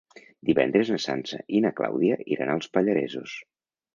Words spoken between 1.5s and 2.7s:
i na Clàudia iran